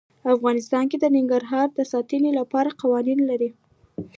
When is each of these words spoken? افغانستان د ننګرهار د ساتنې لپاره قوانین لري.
افغانستان 0.35 0.83
د 1.01 1.05
ننګرهار 1.15 1.67
د 1.73 1.79
ساتنې 1.91 2.31
لپاره 2.39 2.77
قوانین 2.81 3.19
لري. 3.29 3.49